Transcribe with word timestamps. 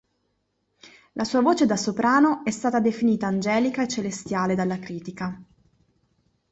La 1.11 1.23
sua 1.25 1.41
voce 1.41 1.67
da 1.67 1.75
soprano 1.77 2.43
è 2.43 2.49
stata 2.49 2.79
definita 2.79 3.27
angelica 3.27 3.83
e 3.83 3.87
celestiale 3.87 4.55
dalla 4.55 4.79
critica. 4.79 5.39